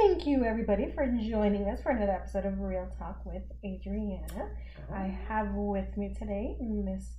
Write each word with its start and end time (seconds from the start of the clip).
Thank 0.00 0.26
you, 0.26 0.44
everybody, 0.44 0.92
for 0.94 1.06
joining 1.06 1.68
us 1.68 1.82
for 1.82 1.90
another 1.90 2.12
episode 2.12 2.46
of 2.46 2.60
Real 2.60 2.88
Talk 2.98 3.20
with 3.24 3.42
Adriana. 3.64 4.50
I 4.94 5.06
have 5.28 5.48
with 5.54 5.96
me 5.96 6.14
today 6.18 6.56
Miss 6.60 7.14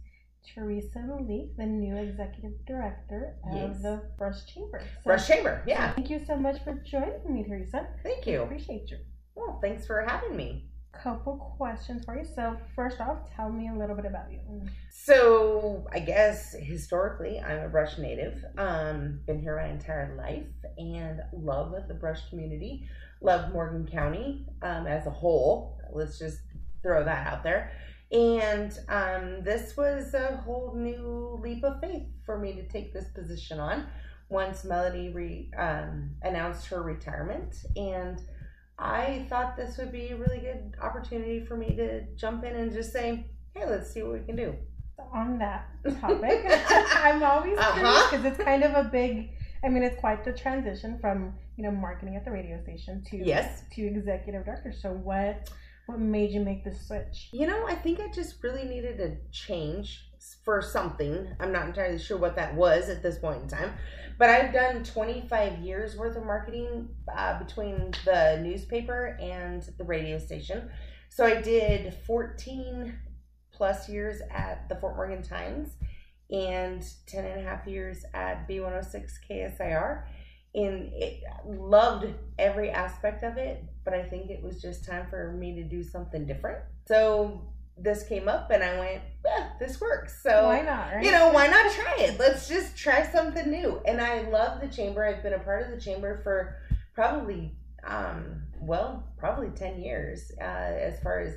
Teresa 0.54 1.00
Malik, 1.00 1.58
the 1.58 1.66
new 1.66 1.96
executive 1.98 2.54
director 2.66 3.36
of 3.52 3.56
Yes. 3.56 3.82
the 3.82 4.02
Brush 4.18 4.46
Chamber. 4.46 4.80
So 4.80 5.04
Brush 5.06 5.28
Chamber, 5.28 5.62
yeah. 5.68 5.94
Thank 5.94 6.10
you 6.10 6.20
so 6.26 6.38
much 6.38 6.64
for 6.64 6.74
joining 6.86 7.34
me, 7.34 7.44
Teresa. 7.44 7.88
Thank 8.04 8.28
I 8.28 8.32
you. 8.32 8.42
appreciate 8.44 8.90
you. 8.90 8.98
Well, 9.36 9.60
thanks 9.62 9.86
for 9.86 10.02
having 10.08 10.36
me. 10.38 10.69
Couple 10.92 11.54
questions 11.58 12.04
for 12.04 12.18
you. 12.18 12.26
So, 12.26 12.58
first 12.76 13.00
off, 13.00 13.20
tell 13.36 13.50
me 13.50 13.70
a 13.70 13.74
little 13.74 13.96
bit 13.96 14.06
about 14.06 14.32
you. 14.32 14.40
So, 14.92 15.88
I 15.94 16.00
guess 16.00 16.54
historically, 16.54 17.40
I'm 17.40 17.60
a 17.60 17.70
Brush 17.70 17.98
native. 17.98 18.44
Um, 18.58 19.20
been 19.26 19.40
here 19.40 19.56
my 19.56 19.70
entire 19.70 20.16
life 20.16 20.48
and 20.78 21.22
love 21.32 21.74
the 21.88 21.94
Brush 21.94 22.28
community. 22.30 22.90
Love 23.22 23.54
Morgan 23.54 23.88
County 23.88 24.46
um, 24.62 24.88
as 24.88 25.06
a 25.06 25.12
whole. 25.12 25.80
Let's 25.94 26.20
just 26.20 26.40
throw 26.82 27.04
that 27.04 27.28
out 27.28 27.44
there. 27.44 27.72
And 28.12 28.78
um, 28.90 29.44
this 29.44 29.78
was 29.78 30.14
a 30.14 30.38
whole 30.38 30.74
new 30.76 31.40
leap 31.42 31.64
of 31.64 31.80
faith 31.80 32.08
for 32.26 32.38
me 32.40 32.54
to 32.54 32.64
take 32.68 32.94
this 32.94 33.08
position 33.10 33.60
on 33.60 33.86
once 34.30 34.64
Melody 34.64 35.10
re, 35.10 35.52
um, 35.58 36.12
announced 36.24 36.68
her 36.68 36.82
retirement. 36.82 37.56
And 37.76 38.22
I 38.80 39.26
thought 39.30 39.58
this 39.58 39.78
would 39.78 39.92
be 39.92 40.10
a 40.10 40.16
really 40.16 40.40
good 40.40 40.76
opportunity 40.82 41.44
for 41.46 41.56
me 41.58 41.76
to 41.76 42.04
jump 42.16 42.44
in 42.46 42.56
and 42.56 42.72
just 42.72 42.94
say, 42.94 43.26
hey, 43.54 43.66
let's 43.66 43.92
see 43.92 44.02
what 44.04 44.14
we 44.14 44.26
can 44.26 44.36
do. 44.36 44.56
On 45.14 45.38
that 45.40 45.68
topic, 46.02 46.46
I'm 46.50 47.22
always 47.24 47.58
curious 47.58 47.60
Uh-huh. 47.60 48.10
because 48.12 48.26
it's 48.26 48.44
kind 48.44 48.64
of 48.64 48.74
a 48.74 48.90
big. 48.90 49.32
I 49.64 49.70
mean, 49.70 49.84
it's 49.84 50.00
quite 50.00 50.24
the 50.24 50.32
transition 50.34 50.98
from 51.00 51.34
you 51.58 51.64
know 51.64 51.72
marketing 51.72 52.16
at 52.16 52.24
the 52.26 52.32
radio 52.32 52.62
station 52.62 53.04
to 53.10 53.18
Yes. 53.18 53.64
to 53.74 53.82
executive 53.82 54.46
director. 54.46 54.74
So, 54.74 54.92
what 54.92 55.50
what 55.88 56.00
made 56.00 56.32
you 56.32 56.42
make 56.42 56.64
the 56.64 56.74
switch? 56.74 57.30
You 57.32 57.48
know, 57.48 57.66
I 57.68 57.76
think 57.76 58.00
I 58.00 58.10
just 58.12 58.44
really 58.44 58.66
needed 58.66 59.00
a 59.00 59.18
change 59.32 60.09
for 60.44 60.62
something. 60.62 61.28
I'm 61.40 61.52
not 61.52 61.68
entirely 61.68 62.00
sure 62.00 62.18
what 62.18 62.36
that 62.36 62.56
was 62.56 62.90
at 62.90 63.02
this 63.02 63.18
point 63.18 63.44
in 63.44 63.48
time, 63.48 63.74
but 64.18 64.30
I've 64.30 64.54
done 64.54 64.84
25 64.84 65.60
years 65.60 65.96
worth 65.96 66.16
of 66.16 66.26
marketing 66.26 66.90
uh, 67.16 67.40
between 67.40 67.92
the 68.06 68.40
newspaper 68.42 69.18
and 69.22 69.64
the 69.78 69.84
radio 69.84 70.20
station. 70.20 70.70
So 71.10 71.26
I 71.26 71.42
did 71.42 71.94
14 72.06 72.98
plus 73.52 73.90
years 73.90 74.22
at 74.32 74.70
the 74.70 74.76
Fort 74.76 74.96
Morgan 74.96 75.24
Times 75.24 75.72
and 76.32 76.84
10 77.08 77.26
and 77.26 77.42
a 77.42 77.44
half 77.44 77.68
years 77.68 78.06
at 78.14 78.48
B106 78.48 79.12
KSIR. 79.30 80.04
And 80.56 80.92
it 80.94 81.22
loved 81.46 82.08
every 82.40 82.72
aspect 82.72 83.24
of 83.24 83.38
it, 83.38 83.64
but 83.84 83.94
I 83.94 84.04
think 84.04 84.30
it 84.30 84.42
was 84.42 84.62
just 84.62 84.86
time 84.86 85.08
for 85.10 85.32
me 85.34 85.56
to 85.56 85.64
do 85.64 85.84
something 85.84 86.26
different. 86.26 86.60
So 86.88 87.54
this 87.82 88.04
came 88.04 88.28
up 88.28 88.52
and 88.52 88.64
I 88.64 88.78
went, 88.80 89.02
yeah, 89.26 89.50
this 89.60 89.80
works. 89.80 90.22
So 90.24 90.46
Why 90.46 90.62
not? 90.62 90.94
Right? 90.96 91.04
you 91.06 91.12
know, 91.12 91.32
why 91.32 91.48
not 91.48 91.72
try 91.74 91.96
it? 92.00 92.20
Let's 92.20 92.48
just 92.48 92.78
try 92.78 93.06
something 93.10 93.50
new. 93.50 93.82
And 93.86 94.02
I 94.02 94.22
love 94.30 94.62
the 94.62 94.68
chamber. 94.68 95.06
I've 95.06 95.24
been 95.24 95.34
a 95.34 95.40
part 95.40 95.64
of 95.66 95.72
the 95.72 95.80
chamber 95.80 96.20
for 96.24 96.58
probably, 96.94 97.56
um, 97.86 98.44
well, 98.60 99.08
probably 99.18 99.50
10 99.50 99.80
years 99.80 100.32
uh, 100.42 100.44
as 100.44 101.00
far 101.02 101.20
as 101.22 101.36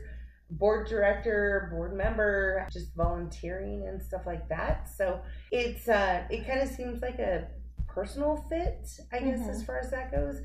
board 0.51 0.87
director, 0.89 1.69
board 1.73 1.95
member, 1.95 2.67
just 2.73 2.95
volunteering 2.95 3.87
and 3.89 4.03
stuff 4.03 4.23
like 4.27 4.49
that. 4.49 4.89
So 4.97 5.21
it's, 5.51 5.89
uh, 5.89 6.25
it 6.31 6.47
kind 6.47 6.61
of 6.61 6.69
seems 6.69 7.01
like 7.03 7.19
a 7.19 7.47
personal 7.89 8.37
fit, 8.49 8.89
I 9.13 9.19
guess, 9.21 9.41
Mhm. 9.41 9.51
as 9.51 9.63
far 9.65 9.79
as 9.79 9.91
that 9.91 10.11
goes. 10.11 10.41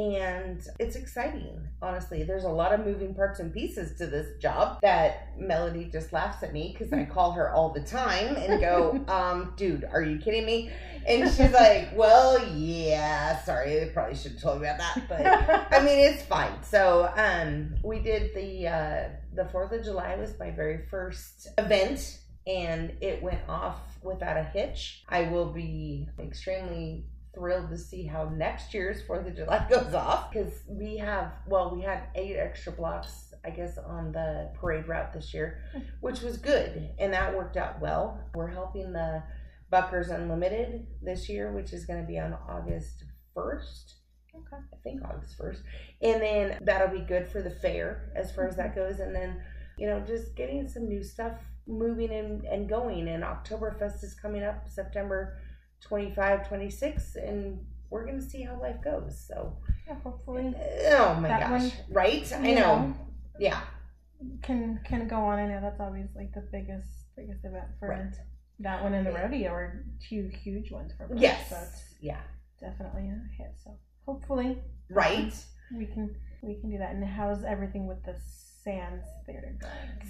And 0.00 0.66
it's 0.78 0.96
exciting, 0.96 1.68
honestly. 1.82 2.22
There's 2.22 2.44
a 2.44 2.48
lot 2.48 2.72
of 2.72 2.86
moving 2.86 3.14
parts 3.14 3.38
and 3.38 3.52
pieces 3.52 3.98
to 3.98 4.06
this 4.06 4.28
job 4.40 4.80
that 4.80 5.38
Melody 5.38 5.90
just 5.92 6.10
laughs 6.12 6.42
at 6.42 6.54
me 6.54 6.74
because 6.76 6.90
I 6.90 7.04
call 7.04 7.32
her 7.32 7.52
all 7.52 7.70
the 7.70 7.82
time 7.82 8.34
and 8.36 8.60
go, 8.60 9.04
um, 9.08 9.52
dude, 9.56 9.84
are 9.84 10.02
you 10.02 10.18
kidding 10.18 10.46
me? 10.46 10.70
And 11.06 11.28
she's 11.28 11.52
like, 11.52 11.90
well, 11.94 12.42
yeah, 12.54 13.42
sorry, 13.42 13.82
I 13.82 13.88
probably 13.88 14.14
should 14.14 14.32
have 14.32 14.40
told 14.40 14.60
you 14.60 14.68
about 14.68 14.78
that. 14.78 15.08
But 15.08 15.78
I 15.78 15.84
mean, 15.84 15.98
it's 15.98 16.22
fine. 16.22 16.62
So, 16.62 17.12
um, 17.16 17.74
we 17.84 17.98
did 17.98 18.34
the 18.34 18.68
uh, 18.68 19.08
the 19.34 19.44
Fourth 19.46 19.72
of 19.72 19.84
July 19.84 20.16
was 20.16 20.38
my 20.38 20.50
very 20.50 20.86
first 20.90 21.48
event, 21.58 22.20
and 22.46 22.92
it 23.02 23.22
went 23.22 23.40
off 23.48 23.80
without 24.02 24.36
a 24.36 24.44
hitch. 24.44 25.04
I 25.08 25.24
will 25.24 25.52
be 25.52 26.08
extremely 26.18 27.04
thrilled 27.34 27.70
to 27.70 27.78
see 27.78 28.06
how 28.06 28.28
next 28.28 28.74
year's 28.74 29.02
Fourth 29.02 29.26
of 29.26 29.36
July 29.36 29.66
goes 29.70 29.94
off 29.94 30.30
because 30.30 30.52
we 30.68 30.96
have 30.98 31.32
well, 31.46 31.74
we 31.74 31.82
had 31.82 32.04
eight 32.14 32.36
extra 32.36 32.72
blocks, 32.72 33.32
I 33.44 33.50
guess, 33.50 33.78
on 33.78 34.12
the 34.12 34.50
parade 34.54 34.88
route 34.88 35.12
this 35.12 35.32
year, 35.32 35.62
which 36.00 36.20
was 36.20 36.36
good, 36.36 36.90
and 36.98 37.12
that 37.12 37.36
worked 37.36 37.56
out 37.56 37.80
well. 37.80 38.20
We're 38.34 38.48
helping 38.48 38.92
the 38.92 39.22
Buckers 39.70 40.08
Unlimited 40.08 40.86
this 41.00 41.28
year, 41.28 41.52
which 41.52 41.72
is 41.72 41.86
going 41.86 42.00
to 42.00 42.06
be 42.06 42.18
on 42.18 42.36
August 42.48 43.04
first. 43.34 43.94
Okay. 44.34 44.62
I 44.72 44.76
think 44.82 45.02
August 45.04 45.38
1st. 45.38 45.62
And 46.02 46.22
then 46.22 46.58
that'll 46.62 46.96
be 46.96 47.04
good 47.04 47.28
for 47.28 47.42
the 47.42 47.50
fair 47.50 48.12
as 48.16 48.32
far 48.32 48.46
as 48.46 48.56
that 48.56 48.74
mm-hmm. 48.74 48.80
goes. 48.80 49.00
And 49.00 49.14
then, 49.14 49.40
you 49.78 49.86
know, 49.86 50.00
just 50.00 50.34
getting 50.34 50.68
some 50.68 50.88
new 50.88 51.02
stuff 51.02 51.32
moving 51.66 52.10
and, 52.12 52.44
and 52.44 52.68
going. 52.68 53.08
And 53.08 53.22
Oktoberfest 53.22 54.02
is 54.02 54.14
coming 54.14 54.42
up 54.42 54.68
September 54.68 55.38
25, 55.80 56.48
26. 56.48 57.16
And 57.16 57.58
we're 57.90 58.04
going 58.06 58.18
to 58.20 58.24
see 58.24 58.42
how 58.42 58.60
life 58.60 58.82
goes. 58.84 59.18
So, 59.26 59.56
Yeah, 59.86 59.96
hopefully 60.02 60.54
oh 60.88 61.14
my 61.20 61.28
gosh. 61.28 61.50
one, 61.50 61.72
right? 61.90 62.32
I 62.32 62.48
you 62.48 62.54
know. 62.54 62.94
Yeah. 63.38 63.60
can 64.42 64.80
can 64.84 65.08
go 65.08 65.16
on. 65.16 65.38
I 65.38 65.46
know 65.46 65.60
that's 65.60 65.80
always 65.80 66.08
like 66.14 66.32
the 66.34 66.42
biggest 66.52 66.86
biggest 67.16 67.44
event 67.44 67.66
for 67.78 67.88
Right. 67.88 68.14
that 68.60 68.82
one 68.82 68.94
and 68.94 69.06
the 69.06 69.12
rodeo 69.12 69.50
are 69.50 69.84
two 70.08 70.28
huge 70.42 70.70
ones 70.70 70.92
for 70.96 71.06
Brush. 71.08 71.20
Yes. 71.22 71.48
So 71.48 71.56
Yeah. 72.00 72.20
definitely 72.60 73.08
a 73.08 73.18
hit. 73.42 73.52
So 73.64 73.78
hopefully 74.06 74.62
Right. 74.90 75.32
we 75.74 75.86
can 75.86 76.14
we 76.42 76.60
can 76.60 76.70
do 76.70 76.78
that. 76.78 76.94
And 76.94 77.04
how's 77.04 77.42
everything 77.44 77.86
with 77.86 78.02
the 78.04 78.14
Sands 78.64 79.04
Theater? 79.26 79.56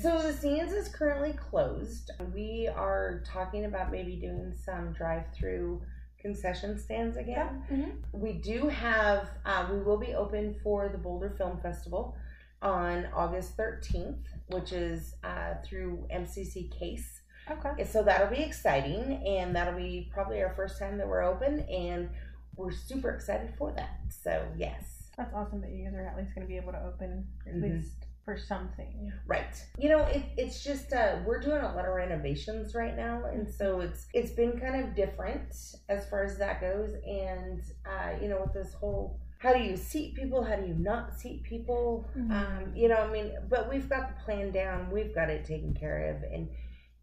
So 0.01 0.21
the 0.23 0.33
Sands 0.33 0.73
is 0.73 0.89
currently 0.89 1.33
closed. 1.33 2.11
We 2.35 2.69
are 2.75 3.23
talking 3.27 3.65
about 3.65 3.91
maybe 3.93 4.17
doing 4.17 4.55
some 4.65 4.93
drive-through 4.93 5.83
concession 6.19 6.79
stands 6.79 7.17
again. 7.17 7.65
Mhm. 7.71 8.03
We 8.13 8.35
do 8.35 8.69
have, 8.69 9.29
uh, 9.45 9.69
we 9.73 9.81
will 9.81 9.97
be 9.99 10.15
open 10.15 10.55
for 10.63 10.89
the 10.89 10.99
Boulder 10.99 11.31
Film 11.31 11.59
Festival 11.61 12.17
on 12.61 13.07
August 13.15 13.57
13th, 13.57 14.27
which 14.49 14.73
is 14.73 15.15
uh, 15.25 15.55
through 15.65 16.07
MCC 16.11 16.69
Case. 16.71 17.23
Okay. 17.51 17.85
So 17.85 18.03
that'll 18.03 18.29
be 18.29 18.43
exciting, 18.43 19.27
and 19.27 19.57
that'll 19.57 19.75
be 19.79 20.11
probably 20.13 20.43
our 20.43 20.53
first 20.55 20.79
time 20.79 20.99
that 20.99 21.09
we're 21.09 21.23
open, 21.23 21.61
and 21.61 22.11
we're 22.57 22.71
super 22.71 23.11
excited 23.11 23.55
for 23.57 23.73
that. 23.73 23.99
So, 24.11 24.47
yes. 24.57 25.11
That's 25.17 25.33
awesome 25.35 25.61
that 25.63 25.71
you 25.71 25.85
guys 25.85 25.95
are 25.95 26.07
at 26.07 26.17
least 26.17 26.35
going 26.35 26.47
to 26.47 26.49
be 26.49 26.57
able 26.57 26.73
to 26.73 26.83
open 26.85 27.27
at 27.47 27.55
Mhm. 27.55 27.63
least 27.63 28.07
for 28.25 28.37
something. 28.37 29.13
Right. 29.27 29.55
You 29.79 29.89
know, 29.89 30.05
it, 30.05 30.23
it's 30.37 30.63
just 30.63 30.93
uh, 30.93 31.17
we're 31.27 31.41
doing 31.41 31.63
a 31.63 31.75
lot 31.75 31.85
of 31.87 31.95
renovations 31.95 32.75
right 32.75 32.97
now, 32.97 33.25
and 33.33 33.49
so 33.49 33.81
it's 33.81 34.07
it's 34.13 34.31
been 34.33 34.59
kind 34.61 34.85
of 34.85 34.95
different 34.95 35.55
as 35.89 36.09
far 36.09 36.25
as 36.25 36.39
that 36.39 36.61
goes. 36.61 36.95
And 37.07 37.63
uh, 37.87 38.13
you 38.21 38.29
know, 38.29 38.41
with 38.43 38.55
this 38.55 38.73
whole 38.75 39.21
how 39.39 39.55
do 39.55 39.61
you 39.61 39.75
seat 39.77 40.15
people, 40.15 40.45
how 40.45 40.57
do 40.57 40.67
you 40.67 40.75
not 40.75 41.19
seat 41.19 41.43
people, 41.45 42.07
Mhm. 42.15 42.31
um, 42.31 42.73
you 42.77 42.89
know, 42.89 42.97
I 42.97 43.11
mean, 43.11 43.33
but 43.49 43.71
we've 43.71 43.89
got 43.89 44.09
the 44.15 44.23
plan 44.23 44.51
down, 44.53 44.91
we've 44.91 45.15
got 45.15 45.31
it 45.31 45.47
taken 45.47 45.73
care 45.73 46.15
of, 46.15 46.23
and 46.31 46.51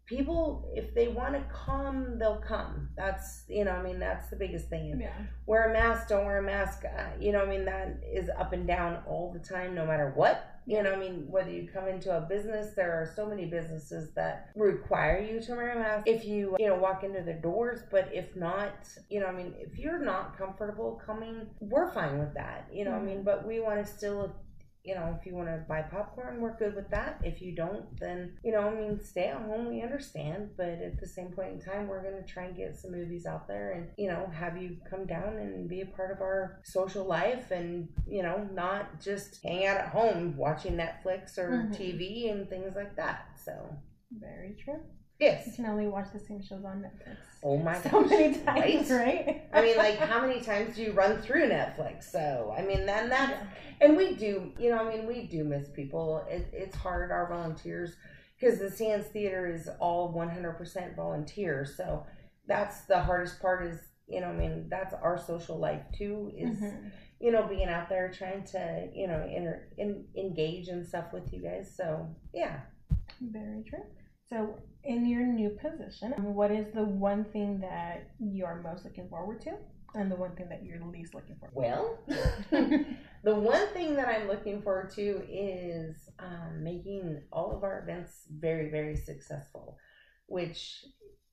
people, 0.06 0.70
if 0.74 0.94
they 0.94 1.08
want 1.08 1.34
to 1.34 1.42
come, 1.52 2.16
they'll 2.18 2.40
come. 2.40 2.88
That's 2.96 3.44
you 3.48 3.64
know, 3.64 3.72
I 3.72 3.82
mean, 3.82 3.98
that's 3.98 4.30
the 4.30 4.36
biggest 4.36 4.68
thing. 4.68 4.92
And 4.92 5.00
Yeah. 5.00 5.12
wear 5.46 5.68
a 5.68 5.72
mask, 5.72 6.08
don't 6.08 6.24
wear 6.24 6.38
a 6.38 6.42
mask. 6.42 6.84
Uh, 6.84 7.08
you 7.20 7.32
know, 7.32 7.42
I 7.42 7.46
mean, 7.46 7.64
that 7.66 7.98
is 8.06 8.30
up 8.38 8.52
and 8.52 8.66
down 8.66 9.02
all 9.06 9.32
the 9.32 9.40
time, 9.40 9.74
no 9.74 9.84
matter 9.84 10.12
what. 10.14 10.44
You 10.68 10.82
know, 10.82 10.92
I 10.92 10.96
mean, 10.96 11.26
whether 11.30 11.50
you 11.50 11.66
come 11.72 11.88
into 11.88 12.14
a 12.16 12.20
business, 12.20 12.74
there 12.76 12.92
are 12.92 13.10
so 13.16 13.26
many 13.26 13.46
businesses 13.46 14.12
that 14.14 14.50
require 14.54 15.18
you 15.18 15.40
to 15.40 15.52
wear 15.52 15.72
a 15.72 15.78
mask 15.78 16.06
if 16.06 16.24
you, 16.24 16.56
you 16.58 16.66
know, 16.66 16.76
walk 16.76 17.04
into 17.04 17.22
their 17.22 17.40
doors. 17.40 17.80
But 17.90 18.10
if 18.12 18.36
not, 18.36 18.74
you 19.08 19.20
know, 19.20 19.26
I 19.26 19.32
mean, 19.32 19.54
if 19.58 19.78
you're 19.78 19.98
not 19.98 20.36
comfortable 20.36 21.00
coming, 21.04 21.46
we're 21.60 21.90
fine 21.92 22.18
with 22.18 22.34
that. 22.34 22.68
You 22.70 22.84
know, 22.84 22.92
I 22.92 22.94
mm-hmm. 22.96 23.06
mean, 23.06 23.22
but 23.22 23.46
we 23.46 23.60
want 23.60 23.84
to 23.84 23.90
still 23.90 24.36
you 24.88 24.94
know, 24.94 25.14
if 25.20 25.26
you 25.26 25.34
want 25.34 25.48
to 25.48 25.62
buy 25.68 25.82
popcorn, 25.82 26.40
we're 26.40 26.56
good 26.56 26.74
with 26.74 26.88
that. 26.90 27.20
If 27.22 27.42
you 27.42 27.54
don't, 27.54 27.84
then, 28.00 28.32
you 28.42 28.52
know, 28.52 28.60
I 28.60 28.74
mean, 28.74 28.98
stay 29.04 29.26
at 29.26 29.42
home, 29.42 29.68
we 29.68 29.82
understand. 29.82 30.50
But 30.56 30.80
at 30.88 30.98
the 30.98 31.06
same 31.06 31.28
point 31.32 31.52
in 31.52 31.60
time, 31.60 31.88
we're 31.88 32.02
going 32.02 32.16
to 32.16 32.26
try 32.32 32.44
and 32.44 32.56
get 32.56 32.76
some 32.78 32.92
movies 32.92 33.26
out 33.26 33.46
there 33.46 33.72
and, 33.72 33.90
you 33.98 34.08
know, 34.08 34.30
have 34.34 34.56
you 34.60 34.78
come 34.88 35.06
down 35.06 35.36
and 35.36 35.68
be 35.68 35.82
a 35.82 35.86
part 35.86 36.10
of 36.10 36.22
our 36.22 36.60
social 36.64 37.04
life 37.04 37.50
and, 37.50 37.88
you 38.06 38.22
know, 38.22 38.48
not 38.54 39.00
just 39.00 39.40
hang 39.44 39.66
out 39.66 39.76
at 39.76 39.88
home 39.88 40.36
watching 40.36 40.74
Netflix 40.76 41.36
or 41.36 41.50
Mhm. 41.50 41.76
TV 41.76 42.30
and 42.30 42.48
things 42.48 42.74
like 42.74 42.96
that. 42.96 43.38
So, 43.44 43.52
Very 44.10 44.56
true. 44.64 44.80
Yes. 45.18 45.46
You 45.46 45.52
can 45.52 45.66
only 45.66 45.88
watch 45.88 46.06
the 46.12 46.20
same 46.20 46.42
shows 46.42 46.64
on 46.64 46.82
Netflix. 46.82 47.16
Oh 47.42 47.56
my 47.56 47.80
so 47.80 47.90
gosh. 48.02 48.10
many 48.10 48.34
times, 48.38 48.90
right? 48.90 49.26
right? 49.26 49.42
I 49.52 49.62
mean, 49.62 49.76
like, 49.76 49.98
how 49.98 50.20
many 50.24 50.40
times 50.40 50.76
do 50.76 50.82
you 50.82 50.92
run 50.92 51.20
through 51.22 51.48
Netflix? 51.48 52.04
So, 52.04 52.54
I 52.56 52.62
mean, 52.62 52.86
then 52.86 53.08
that's, 53.08 53.32
Yeah. 53.32 53.46
and 53.80 53.96
we 53.96 54.14
do, 54.14 54.52
you 54.58 54.70
know, 54.70 54.78
I 54.78 54.96
mean, 54.96 55.06
we 55.06 55.22
do 55.26 55.44
miss 55.44 55.68
people. 55.68 56.24
It, 56.30 56.48
it's 56.52 56.76
hard, 56.76 57.10
our 57.10 57.28
volunteers, 57.28 57.94
because 58.38 58.58
the 58.60 58.70
Sands 58.70 59.08
Theater 59.08 59.46
is 59.52 59.68
all 59.80 60.12
100% 60.12 60.94
volunteer. 60.96 61.64
So, 61.64 62.06
that's 62.46 62.82
the 62.82 63.00
hardest 63.00 63.40
part 63.40 63.66
is, 63.66 63.78
you 64.08 64.20
know, 64.20 64.28
I 64.28 64.32
mean, 64.36 64.68
that's 64.68 64.94
our 64.94 65.18
social 65.18 65.58
life 65.58 65.82
too, 65.96 66.32
is, 66.36 66.58
Mhm. 66.60 66.90
you 67.20 67.30
know, 67.32 67.42
being 67.46 67.68
out 67.68 67.88
there 67.88 68.08
trying 68.10 68.44
to, 68.44 68.88
you 68.94 69.06
know, 69.08 69.22
inter, 69.26 69.68
in, 69.76 70.06
engage 70.16 70.68
and 70.68 70.86
stuff 70.86 71.12
with 71.12 71.32
you 71.32 71.40
guys. 71.42 71.72
So, 71.76 72.08
yeah. 72.32 72.60
Very 73.20 73.62
true. 73.64 73.84
So, 74.30 74.58
in 74.84 75.06
your 75.06 75.26
new 75.26 75.50
position, 75.50 76.12
what 76.34 76.50
is 76.50 76.66
the 76.74 76.84
one 76.84 77.24
thing 77.24 77.60
that 77.60 78.10
you're 78.18 78.62
most 78.62 78.84
looking 78.84 79.08
forward 79.08 79.40
to, 79.42 79.54
and 79.94 80.10
the 80.10 80.16
one 80.16 80.36
thing 80.36 80.48
that 80.50 80.64
you're 80.64 80.84
least 80.84 81.14
looking 81.14 81.36
forward 81.36 81.54
Well. 81.54 81.98
The 83.24 83.34
one 83.34 83.66
thing 83.74 83.94
that 83.96 84.08
I'm 84.08 84.28
looking 84.28 84.62
forward 84.62 84.90
to 84.94 85.22
is 85.28 86.08
um, 86.20 86.62
making 86.62 87.20
all 87.32 87.50
of 87.54 87.64
our 87.64 87.80
events 87.80 88.26
very, 88.30 88.70
very 88.70 88.96
successful, 88.96 89.76
which 90.26 90.84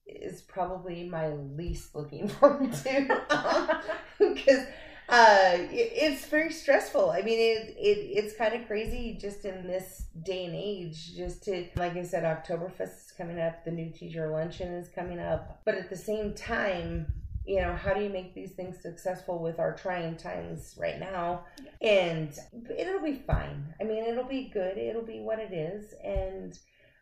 is 0.08 0.42
probably 0.42 1.08
my 1.08 1.30
least 1.34 1.96
looking 1.96 2.28
forward 2.40 2.74
to 2.74 3.82
because 4.20 4.66
uh, 5.10 5.58
it, 5.58 5.92
it's 5.94 6.26
very 6.26 6.52
stressful. 6.52 7.12
I 7.12 7.22
mean, 7.22 7.40
it, 7.40 7.76
it 7.78 7.98
it's 8.18 8.36
kind 8.36 8.54
of 8.54 8.68
crazy 8.68 9.18
just 9.20 9.46
in 9.46 9.68
this 9.68 10.06
day 10.24 10.46
and 10.46 10.56
age. 10.56 11.16
Just 11.16 11.44
to 11.44 11.68
like 11.76 11.96
I 11.96 12.04
said, 12.04 12.24
Oktoberfest 12.24 13.06
is 13.06 13.14
coming 13.18 13.40
up, 13.40 13.66
the 13.66 13.72
new 13.72 13.92
teacher 13.92 14.30
luncheon 14.30 14.74
is 14.74 14.90
coming 14.90 15.20
up, 15.20 15.62
but 15.66 15.76
at 15.76 15.90
the 15.90 15.98
same 15.98 16.34
time 16.34 17.08
you 17.46 17.62
know, 17.62 17.76
how 17.76 17.94
do 17.94 18.02
you 18.02 18.10
make 18.10 18.34
these 18.34 18.54
things 18.54 18.82
successful 18.82 19.40
with 19.40 19.60
our 19.60 19.76
trying 19.76 20.18
times 20.18 20.76
right 20.80 21.00
now? 21.00 21.46
And 21.82 22.36
it'll 22.76 23.04
be 23.04 23.22
fine. 23.28 23.74
I 23.80 23.84
mean, 23.84 24.04
it'll 24.04 24.24
be 24.24 24.50
good. 24.52 24.78
It'll 24.78 25.06
be 25.06 25.20
what 25.20 25.40
it 25.40 25.54
is. 25.54 25.94
And 26.04 26.58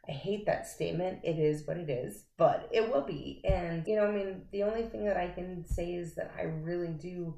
I 0.07 0.11
hate 0.11 0.45
that 0.45 0.67
statement. 0.67 1.19
It 1.23 1.39
is 1.39 1.65
what 1.65 1.77
it 1.77 1.89
is, 1.89 2.25
but 2.37 2.67
it 2.73 2.91
will 2.91 3.05
be. 3.05 3.41
And, 3.45 3.87
you 3.87 3.95
know, 3.95 4.05
I 4.05 4.11
mean, 4.11 4.41
the 4.51 4.63
only 4.63 4.83
thing 4.83 5.05
that 5.05 5.15
I 5.15 5.29
can 5.29 5.65
say 5.65 5.93
is 5.93 6.13
that 6.15 6.33
I 6.37 6.43
really 6.43 6.89
do 6.89 7.35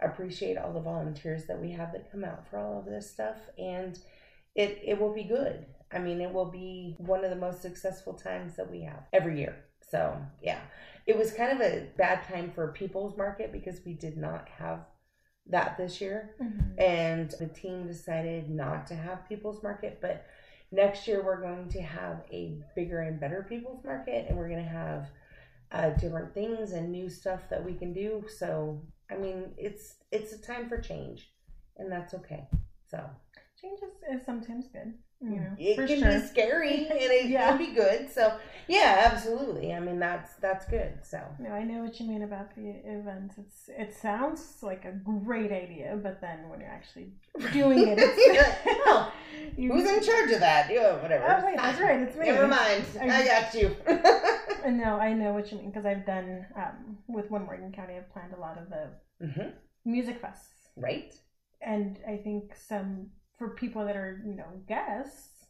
appreciate 0.00 0.58
all 0.58 0.72
the 0.72 0.80
volunteers 0.80 1.46
that 1.46 1.60
we 1.60 1.70
have 1.72 1.92
that 1.92 2.10
come 2.10 2.24
out 2.24 2.46
for 2.48 2.58
all 2.58 2.78
of 2.78 2.84
this 2.86 3.10
stuff. 3.10 3.36
And 3.58 3.98
it, 4.54 4.80
it 4.84 4.98
will 5.00 5.12
be 5.14 5.24
good. 5.24 5.66
I 5.92 5.98
mean, 5.98 6.20
it 6.20 6.32
will 6.32 6.50
be 6.50 6.96
one 6.98 7.24
of 7.24 7.30
the 7.30 7.36
most 7.36 7.62
successful 7.62 8.14
times 8.14 8.56
that 8.56 8.70
we 8.70 8.82
have 8.82 9.04
every 9.12 9.38
year. 9.38 9.56
So, 9.90 10.16
yeah 10.42 10.60
it 11.06 11.16
was 11.16 11.32
kind 11.32 11.52
of 11.52 11.60
a 11.60 11.86
bad 11.96 12.24
time 12.24 12.50
for 12.50 12.72
people's 12.72 13.16
market 13.16 13.52
because 13.52 13.80
we 13.86 13.92
did 13.94 14.16
not 14.16 14.48
have 14.48 14.80
that 15.48 15.76
this 15.76 16.00
year 16.00 16.34
Mhm. 16.40 16.74
and 16.78 17.30
the 17.38 17.46
team 17.46 17.86
decided 17.86 18.50
not 18.50 18.88
to 18.88 18.96
have 18.96 19.28
people's 19.28 19.62
market 19.62 20.00
but 20.00 20.24
next 20.72 21.06
year 21.06 21.22
we're 21.22 21.40
going 21.40 21.68
to 21.68 21.80
have 21.80 22.24
a 22.32 22.60
bigger 22.74 23.00
and 23.02 23.20
better 23.20 23.46
people's 23.48 23.84
market 23.84 24.26
and 24.28 24.36
we're 24.36 24.48
going 24.48 24.64
to 24.64 24.68
have 24.68 25.06
uh, 25.70 25.90
different 25.90 26.34
things 26.34 26.72
and 26.72 26.90
new 26.90 27.08
stuff 27.08 27.48
that 27.48 27.64
we 27.64 27.74
can 27.74 27.92
do 27.92 28.24
so 28.28 28.82
i 29.10 29.16
mean 29.16 29.52
it's 29.56 29.94
it's 30.12 30.32
a 30.32 30.38
time 30.40 30.68
for 30.68 30.78
change 30.78 31.30
and 31.78 31.90
that's 31.90 32.14
okay 32.14 32.46
so 32.90 32.98
Change 33.60 33.80
is, 33.82 34.20
is 34.20 34.26
sometimes 34.26 34.66
good, 34.70 34.92
you 35.22 35.40
know, 35.40 35.56
it 35.58 35.76
can 35.88 35.98
sure. 35.98 36.12
be 36.20 36.26
scary 36.26 36.86
and 36.90 36.98
it 37.00 37.30
Yeah. 37.30 37.48
can 37.48 37.58
be 37.58 37.72
good 37.72 38.10
so 38.10 38.36
yeah 38.68 39.08
absolutely 39.10 39.72
i 39.72 39.80
mean 39.80 39.98
that's 39.98 40.34
that's 40.34 40.66
good 40.66 40.92
so 41.02 41.18
No, 41.38 41.50
I 41.50 41.62
know 41.64 41.82
what 41.82 41.98
you 41.98 42.06
mean 42.06 42.22
about 42.22 42.54
the 42.54 42.68
event. 42.84 43.32
It's 43.38 43.70
it 43.70 43.94
sounds 43.94 44.58
like 44.62 44.84
a 44.84 44.92
great 44.92 45.52
idea, 45.52 45.98
but 46.02 46.20
then 46.20 46.50
when 46.50 46.60
you're 46.60 46.68
actually 46.68 47.12
doing 47.52 47.78
it, 47.88 47.98
it's 47.98 48.58
Oh, 48.88 49.10
Who's 49.56 49.88
in 49.90 50.02
charge 50.02 50.30
of 50.32 50.40
that? 50.40 50.70
Yeah, 50.70 51.00
whatever. 51.02 51.24
Oh 51.40 51.46
wait, 51.46 51.56
that's 51.56 51.80
right. 51.80 52.00
It's 52.00 52.16
me. 52.16 52.26
Never 52.26 52.46
mind. 52.46 52.84
I- 53.00 53.22
I 53.22 53.24
got 53.26 53.54
you. 53.54 53.74
No, 54.70 54.98
I 54.98 55.12
know 55.12 55.32
what 55.32 55.50
you 55.52 55.58
mean 55.58 55.70
because 55.70 55.86
I've 55.86 56.04
done 56.06 56.46
um, 56.56 56.98
with 57.08 57.30
One 57.30 57.44
Morgan 57.46 57.72
County. 57.72 57.94
I've 57.94 58.12
planned 58.12 58.32
a 58.34 58.40
lot 58.40 58.58
of 58.58 58.68
the 58.68 58.88
hmm 59.24 59.50
music 59.84 60.20
fests, 60.20 60.68
Right? 60.76 61.14
and 61.62 61.98
I 62.08 62.16
think 62.16 62.54
some 62.56 63.08
for 63.38 63.50
people 63.50 63.84
that 63.86 63.96
are 63.96 64.20
you 64.26 64.34
know 64.34 64.48
guests, 64.68 65.46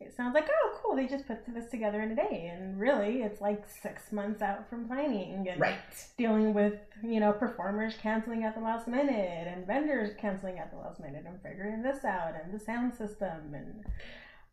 it 0.00 0.14
sounds 0.16 0.34
like 0.34 0.48
oh 0.48 0.78
cool, 0.80 0.94
they 0.96 1.06
just 1.06 1.26
put 1.26 1.38
this 1.52 1.70
together 1.70 2.00
in 2.00 2.12
a 2.12 2.16
day, 2.16 2.52
and 2.54 2.78
really 2.78 3.22
it's 3.22 3.40
like 3.40 3.64
six 3.68 4.12
months 4.12 4.42
out 4.42 4.68
from 4.70 4.86
planning 4.86 5.48
and 5.48 5.60
Right. 5.60 5.78
dealing 6.16 6.54
with 6.54 6.74
you 7.02 7.18
know 7.20 7.32
performers 7.32 7.94
canceling 8.00 8.44
at 8.44 8.54
the 8.54 8.60
last 8.60 8.86
minute 8.86 9.48
and 9.48 9.66
vendors 9.66 10.10
canceling 10.20 10.58
at 10.58 10.70
the 10.70 10.78
last 10.78 11.00
minute 11.00 11.24
and 11.26 11.42
figuring 11.42 11.82
this 11.82 12.04
out 12.04 12.34
and 12.42 12.52
the 12.54 12.58
sound 12.64 12.94
system 12.94 13.54
and 13.54 13.84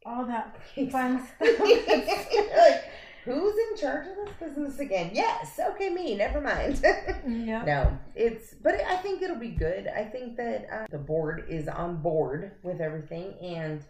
all 0.06 0.26
that 0.26 0.58
fun 0.92 1.22
stuff. 1.36 1.48
who's 3.26 3.54
in 3.72 3.78
charge 3.78 4.08
of 4.08 4.16
this 4.26 4.34
business 4.40 4.80
again? 4.80 5.12
Yes. 5.14 5.60
Okay, 5.60 5.90
me. 5.90 6.16
Never 6.16 6.42
mind. 6.42 6.80
yep. 7.28 7.66
no, 7.66 7.98
it's. 8.16 8.54
But 8.56 8.76
I 8.76 8.98
think 8.98 9.22
it'll 9.22 9.36
be 9.40 9.50
good. 9.50 9.88
I 9.88 10.04
think 10.06 10.38
that 10.38 10.68
uh, 10.72 10.86
the 10.90 10.98
board 10.98 11.46
is 11.50 11.68
on 11.68 12.02
board 12.02 12.52
with 12.64 12.82
everything, 12.82 13.34
and 13.42 13.84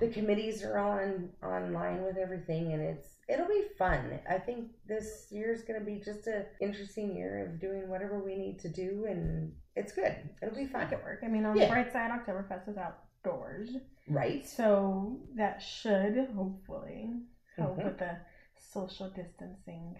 the 0.00 0.08
committees 0.08 0.62
are 0.62 0.78
on 0.78 1.30
online 1.42 2.02
with 2.04 2.16
everything, 2.16 2.72
and 2.72 2.82
it's. 2.82 3.08
It'll 3.28 3.48
be 3.48 3.64
fun. 3.76 4.20
I 4.30 4.38
think 4.38 4.68
this 4.86 5.26
year 5.32 5.52
is 5.52 5.62
going 5.62 5.80
to 5.80 5.84
be 5.84 6.00
just 6.04 6.28
a 6.28 6.46
interesting 6.60 7.16
year 7.16 7.44
of 7.44 7.60
doing 7.60 7.88
whatever 7.88 8.20
we 8.20 8.36
need 8.36 8.60
to 8.60 8.68
do, 8.68 9.06
and 9.08 9.52
it's 9.74 9.90
good. 9.90 10.14
It'll 10.40 10.54
be 10.54 10.66
fun. 10.66 10.82
Make 10.84 10.92
it 10.92 11.02
work. 11.02 11.22
I 11.24 11.26
mean, 11.28 11.44
on 11.44 11.56
Yeah. 11.56 11.64
the 11.66 11.72
bright 11.72 11.92
side, 11.92 12.12
Oktoberfest 12.12 12.68
is 12.68 12.76
outdoors, 12.76 13.70
Right? 14.08 14.46
so 14.46 15.18
that 15.34 15.60
should 15.60 16.28
hopefully 16.36 17.10
help 17.56 17.76
Mhm. 17.78 17.84
with 17.86 17.98
the 17.98 18.16
social 18.58 19.10
distancing 19.10 19.96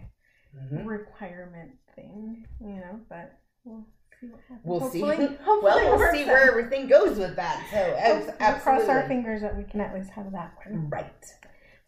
Mhm. 0.55 0.85
requirement 0.85 1.71
thing, 1.95 2.45
you 2.59 2.75
know. 2.75 2.99
But 3.09 3.37
we'll 3.63 3.85
see 4.19 4.27
what 4.27 4.41
happens. 4.41 4.61
We'll 4.65 4.89
see. 4.89 5.01
Hopefully- 5.01 5.37
well, 5.63 5.97
we'll 5.97 6.11
see 6.11 6.25
where 6.25 6.49
everything 6.49 6.87
goes 6.87 7.17
with 7.17 7.35
that. 7.35 7.63
So, 7.71 8.35
We'll 8.39 8.59
cross 8.59 8.87
our 8.89 9.07
fingers 9.07 9.41
that 9.41 9.55
we 9.57 9.63
can 9.63 9.81
at 9.81 9.93
least 9.93 10.09
have 10.11 10.31
that 10.31 10.55
one. 10.65 10.89
Right. 10.89 11.25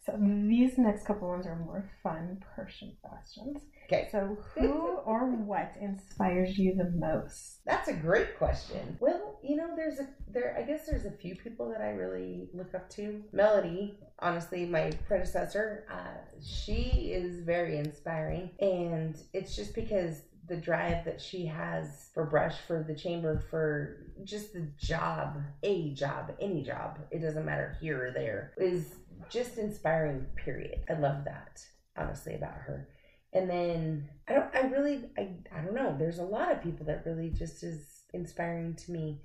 So 0.04 0.16
these 0.18 0.78
next 0.78 1.04
couple 1.04 1.28
ones 1.28 1.46
are 1.46 1.56
more 1.56 1.84
fun 2.02 2.42
person 2.56 2.96
questions. 3.02 3.62
Okay. 3.92 4.08
So 4.12 4.38
who 4.54 4.98
or 5.04 5.26
what 5.26 5.74
inspires 5.80 6.56
you 6.56 6.76
the 6.76 6.92
most? 6.96 7.58
That's 7.66 7.88
a 7.88 7.92
great 7.92 8.38
question. 8.38 8.96
Well, 9.00 9.40
you 9.42 9.56
know, 9.56 9.70
there's 9.74 9.98
a 9.98 10.06
there. 10.28 10.56
I 10.56 10.62
guess 10.62 10.86
there's 10.86 11.06
a 11.06 11.10
few 11.10 11.34
people 11.34 11.68
that 11.70 11.80
I 11.80 11.90
really 11.90 12.48
look 12.54 12.72
up 12.72 12.88
to. 12.90 13.20
Melody, 13.32 13.98
honestly, 14.20 14.64
my 14.64 14.92
predecessor, 15.08 15.86
uh, 15.92 16.38
she 16.40 17.10
is 17.12 17.40
very 17.40 17.78
inspiring, 17.78 18.50
and 18.60 19.20
it's 19.32 19.56
just 19.56 19.74
because 19.74 20.22
the 20.46 20.56
drive 20.56 21.04
that 21.04 21.20
she 21.20 21.44
has 21.46 22.10
for 22.14 22.24
brush 22.26 22.58
for 22.68 22.84
the 22.86 22.94
chamber 22.94 23.42
for 23.50 24.06
just 24.24 24.52
the 24.52 24.66
job 24.78 25.40
a 25.62 25.94
job 25.94 26.32
any 26.40 26.60
job 26.62 26.98
it 27.12 27.20
doesn't 27.20 27.46
matter 27.46 27.76
here 27.80 28.06
or 28.06 28.10
there 28.10 28.52
is 28.58 28.96
just 29.28 29.58
inspiring 29.58 30.26
period 30.34 30.80
i 30.90 30.94
love 30.94 31.24
that 31.24 31.64
honestly 31.96 32.34
about 32.34 32.54
her 32.54 32.88
and 33.32 33.48
then 33.48 34.08
I 34.28 34.34
don't 34.34 34.54
I 34.54 34.60
really 34.68 35.04
I, 35.18 35.28
I 35.54 35.60
don't 35.60 35.74
know. 35.74 35.94
There's 35.98 36.18
a 36.18 36.24
lot 36.24 36.50
of 36.50 36.62
people 36.62 36.86
that 36.86 37.04
really 37.06 37.30
just 37.30 37.62
is 37.62 38.02
inspiring 38.12 38.74
to 38.74 38.92
me. 38.92 39.20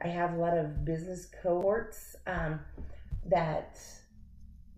I 0.00 0.08
have 0.08 0.34
a 0.34 0.36
lot 0.36 0.56
of 0.56 0.84
business 0.84 1.26
cohorts 1.42 2.14
um, 2.26 2.60
that 3.26 3.78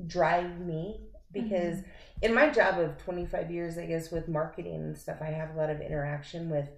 drive 0.07 0.61
me 0.61 1.01
because 1.33 1.79
in 2.23 2.35
my 2.35 2.51
job 2.51 2.79
of 2.81 2.97
25 2.99 3.51
years, 3.51 3.79
I 3.79 3.87
guess 3.87 4.11
with 4.11 4.29
marketing 4.29 4.75
and 4.77 4.99
stuff, 4.99 5.19
I 5.21 5.27
have 5.27 5.55
a 5.55 5.59
lot 5.59 5.71
of 5.71 5.81
interaction 5.81 6.49
with 6.51 6.69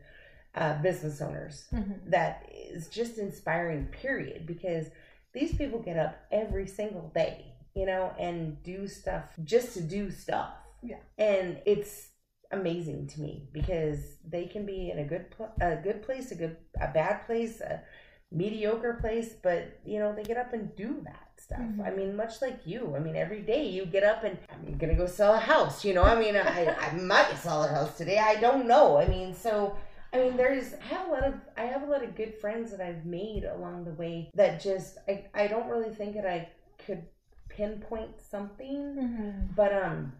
uh, 0.54 0.80
business 0.82 1.20
owners 1.22 1.66
Mhm. 1.72 2.10
that 2.10 2.46
is 2.52 2.88
just 2.88 3.16
inspiring 3.18 3.86
period 3.86 4.46
because 4.46 4.88
these 5.32 5.54
people 5.54 5.78
get 5.78 5.96
up 5.96 6.16
every 6.30 6.66
single 6.66 7.10
day 7.14 7.46
you 7.74 7.86
know 7.86 8.12
and 8.18 8.62
do 8.62 8.86
stuff 8.86 9.24
just 9.44 9.72
to 9.72 9.80
do 9.80 10.10
stuff 10.10 10.52
Yeah. 10.82 10.98
and 11.18 11.60
it's 11.66 12.08
amazing 12.50 13.06
to 13.08 13.20
me 13.20 13.48
because 13.52 13.98
they 14.28 14.44
can 14.46 14.66
be 14.66 14.90
in 14.90 14.98
a 14.98 15.04
good 15.04 15.30
pl- 15.30 15.52
a 15.60 15.76
good 15.76 16.02
place 16.02 16.30
a 16.32 16.34
good 16.34 16.56
a 16.80 16.88
bad 16.88 17.24
place 17.26 17.60
a 17.60 17.82
mediocre 18.30 18.94
place 19.00 19.34
but 19.42 19.78
you 19.84 19.98
know 19.98 20.14
they 20.14 20.22
get 20.22 20.36
up 20.36 20.52
and 20.52 20.74
do 20.76 21.00
that 21.04 21.28
stuff 21.38 21.60
Mhm. 21.60 21.86
i 21.86 21.90
mean 21.90 22.16
much 22.16 22.40
like 22.42 22.66
you 22.66 22.94
i 22.96 22.98
mean 22.98 23.16
every 23.16 23.42
day 23.42 23.66
you 23.68 23.84
get 23.86 24.02
up 24.04 24.24
and 24.24 24.38
i'm 24.50 24.76
gonna 24.78 24.94
go 24.94 25.06
sell 25.06 25.34
a 25.34 25.38
house 25.38 25.84
you 25.84 25.92
know 25.94 26.02
i 26.02 26.18
mean 26.18 26.36
i 26.36 26.66
i 26.86 26.92
might 26.94 27.36
sell 27.38 27.62
a 27.64 27.68
house 27.68 27.96
today 27.96 28.18
i 28.18 28.36
don't 28.40 28.66
know 28.66 28.96
i 28.98 29.06
mean 29.06 29.34
so 29.34 29.76
I 30.14 30.18
mean, 30.18 30.36
there's 30.36 30.74
I 30.74 30.84
have 30.94 31.08
a 31.08 31.10
lot 31.10 31.24
of 31.24 31.34
I 31.56 31.62
have 31.62 31.82
a 31.84 31.86
lot 31.86 32.04
of 32.04 32.14
good 32.14 32.34
friends 32.34 32.70
that 32.70 32.82
I've 32.82 33.06
made 33.06 33.44
along 33.44 33.84
the 33.86 33.94
way 33.94 34.30
that 34.34 34.60
just 34.60 34.98
I, 35.08 35.24
I 35.32 35.46
don't 35.46 35.70
really 35.70 35.88
think 35.94 36.16
that 36.16 36.26
I 36.26 36.50
could 36.84 37.06
pinpoint 37.48 38.20
something, 38.20 38.76
Mhm. 38.94 39.54
but 39.56 39.72
um, 39.72 40.12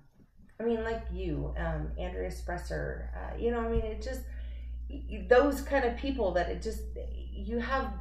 I 0.62 0.64
mean, 0.64 0.85
like 0.85 1.02
you, 1.12 1.52
um, 1.59 1.90
Andrea 1.99 2.31
Spresser, 2.31 3.09
uh, 3.16 3.37
you 3.37 3.50
know, 3.50 3.61
I 3.61 3.69
mean, 3.69 3.83
it 3.83 4.00
just, 4.02 4.21
those 5.28 5.61
kind 5.62 5.85
of 5.85 5.97
people 5.97 6.33
that 6.33 6.49
it 6.49 6.62
just, 6.62 6.83
you 7.33 7.59
have 7.59 7.92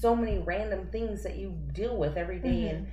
so 0.00 0.14
many 0.14 0.38
random 0.38 0.86
things 0.92 1.22
that 1.22 1.36
you 1.36 1.56
deal 1.72 1.96
with 1.96 2.16
every 2.16 2.38
day 2.38 2.62
Mhm. 2.64 2.70
and 2.70 2.86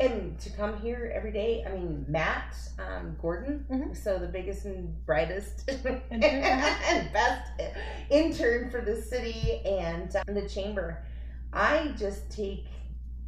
and 0.00 0.38
to 0.40 0.50
come 0.50 0.76
here 0.78 1.12
every 1.14 1.30
day 1.30 1.64
i 1.64 1.70
mean 1.70 2.04
matt 2.08 2.52
um, 2.80 3.16
gordon 3.22 3.64
Mhm. 3.70 3.96
so 3.96 4.18
the 4.18 4.26
biggest 4.26 4.64
and 4.64 5.06
brightest 5.06 5.70
and 6.10 7.12
best 7.12 7.50
intern 8.10 8.70
for 8.70 8.80
the 8.80 9.00
city 9.00 9.60
and 9.64 10.14
uh, 10.16 10.22
the 10.26 10.48
chamber 10.48 11.04
i 11.52 11.94
just 11.96 12.28
take 12.30 12.66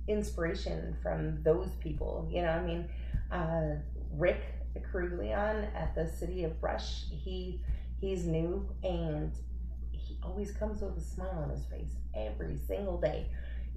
inspiration 0.08 0.96
from 1.02 1.40
those 1.44 1.70
people 1.80 2.28
you 2.30 2.42
know 2.42 2.50
i 2.50 2.62
mean 2.62 2.88
uh, 3.30 3.76
rick 4.12 4.42
Kruglion 4.80 5.68
at 5.74 5.94
the 5.94 6.06
city 6.06 6.44
of 6.44 6.60
brush 6.60 7.04
he 7.10 7.60
he's 8.00 8.26
new 8.26 8.68
and 8.82 9.32
he 9.92 10.18
always 10.22 10.52
comes 10.52 10.80
with 10.82 10.96
a 10.96 11.00
smile 11.00 11.40
on 11.42 11.50
his 11.50 11.64
face 11.66 11.96
every 12.14 12.56
single 12.66 12.98
day 13.00 13.26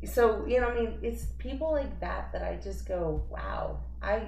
so 0.06 0.46
you 0.46 0.60
know 0.62 0.68
i 0.70 0.76
mean 0.80 0.98
it's 1.02 1.26
people 1.38 1.72
like 1.72 2.00
that 2.00 2.32
that 2.32 2.42
i 2.44 2.56
just 2.64 2.88
go 2.88 3.24
wow 3.30 3.80
i 4.02 4.24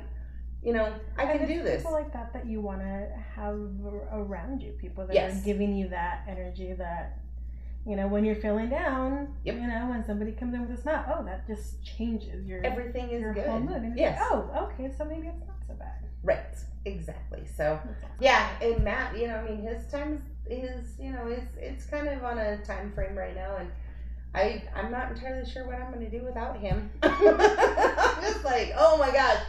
you 0.61 0.73
know 0.73 0.93
i 1.17 1.25
can 1.25 1.47
do 1.47 1.63
this 1.63 1.77
People 1.81 1.93
like 1.93 2.11
that 2.13 2.33
that 2.33 2.45
you 2.45 2.59
want 2.61 2.81
to 2.81 3.07
have 3.35 3.57
around 4.11 4.61
you. 4.61 4.71
People 4.73 5.05
that 5.07 5.13
Yes. 5.13 5.41
are 5.41 5.45
giving 5.45 5.75
you 5.75 5.87
that 5.89 6.23
energy 6.27 6.73
that, 6.73 7.17
you 7.85 7.95
know, 7.95 8.07
when 8.07 8.23
you're 8.25 8.35
feeling 8.35 8.69
down, 8.69 9.33
Yep. 9.43 9.55
you 9.55 9.67
know, 9.67 9.89
when 9.89 10.03
somebody 10.03 10.31
comes 10.33 10.53
in 10.53 10.61
with 10.67 10.77
a 10.77 10.81
smile, 10.81 11.03
oh, 11.07 11.23
that 11.25 11.47
just 11.47 11.83
changes 11.83 12.45
your 12.45 12.61
everything 12.63 13.09
is 13.09 13.21
your 13.21 13.33
good 13.33 13.47
whole 13.47 13.59
mood. 13.59 13.81
And 13.81 13.97
yes 13.97 14.19
like, 14.19 14.31
oh, 14.31 14.69
okay, 14.73 14.93
so 14.97 15.05
maybe 15.05 15.27
it's 15.27 15.47
not 15.47 15.57
so 15.67 15.73
bad. 15.73 16.03
Right 16.23 16.55
exactly 16.85 17.43
so 17.55 17.79
yeah 18.19 18.49
and 18.61 18.83
matt 18.83 19.15
you 19.17 19.27
know 19.27 19.35
i 19.35 19.43
mean 19.49 19.61
his 19.61 19.85
time 19.91 20.21
is, 20.47 20.63
is 20.63 20.99
you 20.99 21.11
know 21.11 21.27
it's 21.27 21.55
it's 21.57 21.85
kind 21.85 22.07
of 22.07 22.23
on 22.23 22.37
a 22.39 22.57
time 22.65 22.91
frame 22.93 23.15
right 23.15 23.35
now 23.35 23.55
and 23.57 23.69
i 24.33 24.63
i'm 24.75 24.91
not 24.91 25.11
entirely 25.11 25.47
sure 25.49 25.65
what 25.67 25.75
i'm 25.75 25.91
going 25.93 26.09
to 26.09 26.19
do 26.19 26.23
without 26.25 26.57
him. 26.57 26.89
I'm 27.03 28.21
just 28.21 28.43
like 28.43 28.73
oh 28.77 28.97
my 28.97 29.11
gosh. 29.11 29.41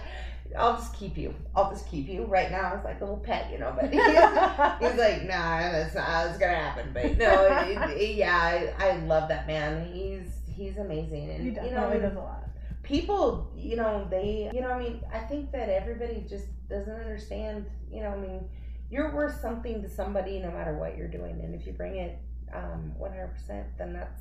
I'll 0.58 0.76
just 0.76 0.92
keep 0.94 1.16
you 1.16 1.34
i'll 1.56 1.70
just 1.70 1.88
keep 1.88 2.06
you. 2.08 2.24
Right 2.24 2.50
now 2.50 2.74
it's 2.74 2.84
like 2.84 3.00
a 3.00 3.04
little 3.04 3.20
pet 3.20 3.50
you 3.50 3.58
know 3.58 3.72
but 3.74 3.90
he's 3.90 4.98
like 4.98 5.22
nah 5.26 5.58
that's 5.72 5.94
not 5.94 6.04
how 6.04 6.24
it's 6.26 6.36
gonna 6.38 6.54
happen 6.54 6.90
but 6.92 7.16
no 7.16 7.46
it, 7.64 7.98
it- 7.98 8.16
yeah 8.16 8.36
I, 8.78 8.88
I 8.88 8.96
love 9.06 9.28
that 9.30 9.46
man. 9.46 9.90
He's 9.90 10.26
he's 10.54 10.76
amazing 10.76 11.30
and 11.30 11.40
he 11.40 11.48
you 11.48 11.54
definitely 11.54 11.98
know 11.98 12.08
does 12.08 12.16
a 12.16 12.20
lot. 12.20 12.44
People, 12.82 13.52
you 13.56 13.76
know, 13.76 14.06
they, 14.10 14.50
you 14.52 14.60
know, 14.60 14.70
I 14.70 14.78
mean, 14.78 15.00
I 15.12 15.20
think 15.20 15.52
that 15.52 15.68
everybody 15.68 16.24
just 16.28 16.46
doesn't 16.68 16.92
understand, 16.92 17.66
you 17.90 18.02
know, 18.02 18.10
I 18.10 18.16
mean, 18.16 18.48
you're 18.90 19.14
worth 19.14 19.40
something 19.40 19.82
to 19.82 19.88
somebody 19.88 20.38
no 20.38 20.50
matter 20.50 20.76
what 20.76 20.96
you're 20.96 21.08
doing. 21.08 21.40
And 21.42 21.54
if 21.54 21.66
you 21.66 21.72
bring 21.72 21.96
it 21.96 22.18
um, 22.52 22.92
100%, 23.00 23.64
then 23.78 23.92
that's, 23.92 24.20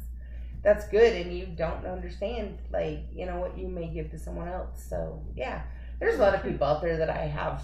that's 0.63 0.87
good. 0.89 1.13
And 1.13 1.35
you 1.37 1.47
don't 1.47 1.85
understand, 1.85 2.59
like, 2.71 2.99
you 3.11 3.25
know, 3.25 3.39
what 3.39 3.57
you 3.57 3.67
may 3.67 3.87
give 3.87 4.11
to 4.11 4.19
someone 4.19 4.47
else. 4.47 4.83
So, 4.87 5.21
yeah, 5.35 5.63
there's 5.99 6.15
a 6.15 6.21
lot 6.21 6.35
of 6.35 6.43
people 6.43 6.65
out 6.65 6.81
there 6.81 6.97
that 6.97 7.09
I 7.09 7.25
have 7.25 7.63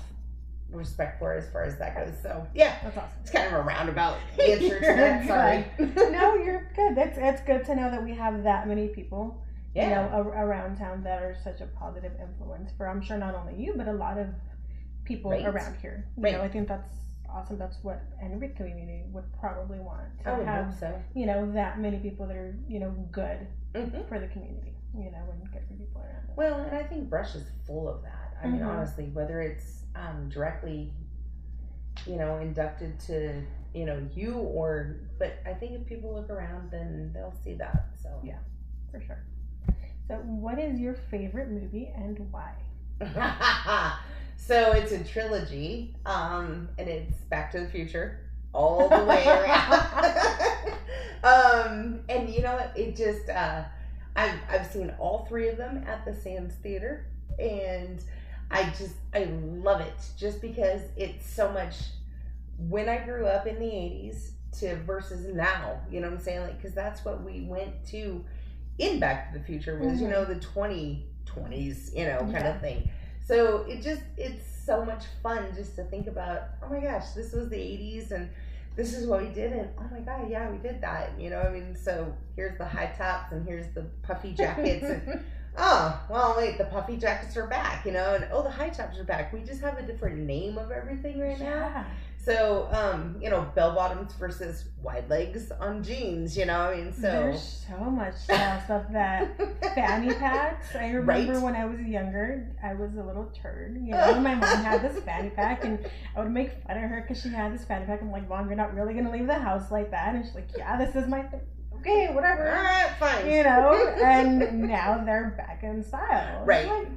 respect 0.71 1.19
for 1.19 1.33
as 1.33 1.49
far 1.49 1.63
as 1.63 1.77
that 1.77 1.95
goes. 1.95 2.13
So, 2.21 2.45
yeah, 2.53 2.75
That's 2.83 2.97
awesome. 2.97 3.09
it's 3.21 3.31
kind 3.31 3.47
of 3.47 3.53
a 3.53 3.61
roundabout 3.61 4.17
answer 4.39 4.79
to 4.79 4.85
that. 4.85 5.27
Sorry. 5.27 6.11
no, 6.11 6.35
you're 6.35 6.69
good. 6.75 6.95
That's 6.95 7.17
it's 7.17 7.41
good 7.41 7.65
to 7.65 7.75
know 7.75 7.89
that 7.89 8.03
we 8.03 8.13
have 8.15 8.43
that 8.43 8.67
many 8.67 8.87
people, 8.87 9.41
you 9.83 9.89
know, 9.89 10.09
a- 10.11 10.45
around 10.45 10.77
town 10.77 11.03
that 11.03 11.21
are 11.21 11.35
such 11.43 11.61
a 11.61 11.67
positive 11.67 12.13
influence 12.19 12.71
for. 12.77 12.87
I'm 12.87 13.01
sure 13.01 13.17
not 13.17 13.35
only 13.35 13.55
you, 13.55 13.73
but 13.75 13.87
a 13.87 13.93
lot 13.93 14.17
of 14.17 14.27
people 15.03 15.31
Right. 15.31 15.45
around 15.45 15.75
here. 15.77 16.05
You 16.17 16.23
Right. 16.23 16.33
know, 16.33 16.41
I 16.41 16.49
think 16.49 16.67
that's 16.67 16.93
awesome. 17.29 17.57
That's 17.57 17.83
what 17.83 18.01
any 18.21 18.47
community 18.49 19.05
would 19.11 19.31
probably 19.33 19.79
want 19.79 20.19
to 20.19 20.29
I 20.29 20.37
would 20.37 20.47
have. 20.47 20.65
hope 20.67 20.73
so. 20.75 21.01
You 21.13 21.25
know, 21.25 21.51
that 21.53 21.79
many 21.79 21.99
people 21.99 22.25
that 22.27 22.35
are 22.37 22.55
you 22.67 22.79
know 22.79 22.91
good 23.11 23.47
hmm 23.75 24.01
for 24.07 24.19
the 24.19 24.27
community. 24.27 24.73
You 24.97 25.11
know, 25.11 25.23
and 25.31 25.51
good 25.51 25.61
for 25.67 25.73
people 25.75 26.01
around 26.01 26.29
it. 26.29 26.35
Well, 26.35 26.59
and 26.61 26.75
I 26.75 26.83
think 26.83 27.09
Brush 27.09 27.35
is 27.35 27.47
full 27.65 27.87
of 27.87 28.01
that. 28.03 28.35
I 28.41 28.47
mean, 28.47 28.61
Mhm. 28.61 28.67
honestly, 28.67 29.09
whether 29.09 29.41
it's 29.41 29.83
um, 29.95 30.29
directly, 30.29 30.93
you 32.05 32.15
know, 32.17 32.37
inducted 32.37 32.99
to, 33.01 33.41
you 33.73 33.85
know, 33.85 33.97
you 34.13 34.35
or, 34.39 34.95
but 35.19 35.33
I 35.45 35.53
think 35.53 35.73
if 35.73 35.85
people 35.85 36.13
look 36.13 36.29
around, 36.29 36.71
then 36.71 37.11
they'll 37.13 37.31
see 37.43 37.55
that. 37.55 37.89
So, 37.95 38.19
Yeah. 38.23 38.37
for 38.91 38.99
sure. 39.01 39.19
So, 40.07 40.15
what 40.15 40.57
is 40.57 40.79
your 40.79 40.93
favorite 40.93 41.49
movie 41.49 41.91
and 41.93 42.31
why? 42.31 42.53
so 44.37 44.71
it's 44.71 44.93
a 44.93 45.03
trilogy, 45.03 45.95
um, 46.05 46.69
and 46.77 46.87
it's 46.87 47.17
Back 47.29 47.51
to 47.51 47.59
the 47.59 47.67
Future 47.67 48.19
all 48.53 48.87
the 48.87 49.03
way 49.03 49.25
around. 49.27 49.73
um, 51.23 51.99
and 52.07 52.29
you 52.29 52.41
know 52.41 52.55
what? 52.55 52.71
It 52.75 52.95
just 52.95 53.29
uh, 53.29 53.63
I've 54.15 54.39
I've 54.49 54.67
seen 54.67 54.93
all 54.97 55.25
three 55.27 55.49
of 55.49 55.57
them 55.57 55.83
at 55.85 56.05
the 56.05 56.13
Sands 56.13 56.55
Theater, 56.55 57.05
and 57.37 58.01
I 58.49 58.63
just 58.77 58.95
I 59.13 59.25
love 59.25 59.81
it 59.81 59.95
just 60.17 60.41
because 60.41 60.81
it's 60.95 61.29
so 61.29 61.51
much. 61.51 61.75
When 62.57 62.87
I 62.87 62.97
grew 62.97 63.25
up 63.27 63.45
in 63.45 63.59
the 63.59 63.65
'80s 63.65 64.29
to 64.59 64.77
versus 64.77 65.25
now, 65.35 65.81
you 65.91 65.99
know 65.99 66.07
what 66.07 66.17
I'm 66.17 66.23
saying? 66.23 66.41
Like, 66.41 66.57
because 66.57 66.73
that's 66.73 67.03
what 67.03 67.23
we 67.23 67.41
went 67.41 67.85
to 67.87 68.23
in 68.77 68.99
Back 68.99 69.31
to 69.33 69.39
the 69.39 69.43
Future 69.43 69.77
was 69.79 69.99
you 70.01 70.07
Mhm. 70.07 70.11
know 70.11 70.25
the 70.25 70.35
2020s, 70.39 71.93
you 71.95 72.05
know, 72.05 72.19
kind 72.19 72.31
Yeah. 72.33 72.55
of 72.55 72.61
thing. 72.61 72.89
So 73.25 73.63
it 73.67 73.81
just 73.81 74.01
it's 74.17 74.45
so 74.45 74.83
much 74.85 75.05
fun 75.23 75.53
just 75.55 75.75
to 75.75 75.83
think 75.85 76.07
about. 76.07 76.43
Oh 76.63 76.69
my 76.69 76.79
gosh, 76.79 77.11
this 77.11 77.33
was 77.33 77.49
the 77.49 77.57
'80s 77.57 78.11
and 78.11 78.29
this 78.75 78.93
is 78.93 79.07
what 79.07 79.21
we 79.21 79.29
did, 79.29 79.53
and 79.53 79.69
oh 79.79 79.87
my 79.91 79.99
god, 80.01 80.29
yeah, 80.29 80.49
we 80.51 80.57
did 80.59 80.81
that. 80.81 81.19
You 81.19 81.29
know, 81.31 81.41
I 81.41 81.49
mean, 81.49 81.75
so 81.75 82.13
here's 82.35 82.57
the 82.57 82.65
high 82.65 82.93
tops 82.97 83.31
and 83.31 83.45
here's 83.47 83.67
the 83.73 83.81
puffy 84.03 84.33
jackets, 84.33 84.83
and 84.85 85.23
oh 85.57 85.99
well, 86.09 86.35
wait, 86.37 86.57
the 86.57 86.65
puffy 86.65 86.97
jackets 86.97 87.35
are 87.37 87.47
back. 87.47 87.85
You 87.85 87.91
know, 87.91 88.15
and 88.15 88.27
oh, 88.31 88.43
the 88.43 88.51
high 88.51 88.69
tops 88.69 88.97
are 88.99 89.03
back. 89.03 89.33
We 89.33 89.41
just 89.41 89.61
have 89.61 89.77
a 89.77 89.83
different 89.83 90.17
name 90.19 90.57
of 90.57 90.71
everything 90.71 91.19
right 91.19 91.39
now. 91.39 91.45
Yeah. 91.45 91.85
So, 92.19 92.67
um, 92.73 93.15
you 93.21 93.29
know, 93.29 93.49
bell 93.55 93.73
bottoms 93.73 94.11
versus 94.15 94.65
wide 94.83 95.09
legs 95.09 95.49
on 95.61 95.81
jeans. 95.81 96.35
You 96.35 96.45
know, 96.45 96.59
I 96.59 96.75
mean, 96.75 96.91
so 96.91 96.99
There's 97.03 97.65
so 97.69 97.77
much 97.85 98.15
uh, 98.29 98.61
stuff 98.65 98.83
that 98.91 99.37
fanny 99.75 100.13
packs. 100.13 100.75
I 100.75 100.89
remember 100.89 101.33
Right. 101.33 101.41
when 101.41 101.55
I 101.55 101.63
was 101.63 101.79
younger, 101.79 102.53
I 102.61 102.73
was 102.73 102.95
a 102.97 103.01
little 103.01 103.31
turd. 103.33 103.77
You 103.81 103.91
know, 103.91 104.19
my 104.19 104.35
mom 104.35 104.41
had 104.41 104.81
this 104.81 105.01
fanny 105.03 105.29
pack, 105.29 105.63
and 105.63 105.79
I 106.17 106.19
would 106.21 106.31
make 106.31 106.51
fun 106.67 106.75
of 106.75 106.89
her 106.89 106.99
because 107.07 107.23
she 107.23 107.29
had 107.29 107.53
this 107.53 107.63
fanny 107.63 107.85
pack. 107.85 108.01
I'm 108.01 108.11
like, 108.11 108.27
Mom, 108.27 108.47
you're 108.47 108.57
not 108.57 108.73
really 108.75 108.93
gonna 108.93 109.11
leave 109.11 109.27
the 109.27 109.35
house 109.39 109.71
like 109.71 109.91
that. 109.91 110.13
And 110.13 110.25
she's 110.25 110.35
like, 110.35 110.49
Yeah, 110.57 110.75
this 110.77 110.95
is 110.97 111.07
my 111.07 111.23
Okay, 111.87 112.13
whatever. 112.13 112.43
right, 112.43 112.89
fine. 112.99 113.29
You 113.29 113.43
know, 113.43 113.93
and 114.03 114.61
now 114.63 115.03
they're 115.05 115.33
back 115.37 115.63
in 115.63 115.83
style. 115.83 116.43
Right. 116.45 116.67
like, 116.67 116.87